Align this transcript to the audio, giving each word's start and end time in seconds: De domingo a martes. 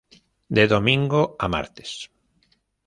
De 0.55 0.63
domingo 0.73 1.21
a 1.43 1.47
martes. 1.53 1.91